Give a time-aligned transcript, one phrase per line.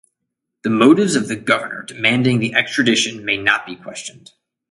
[0.63, 4.31] The motives of the governor demanding the extradition may not be questioned.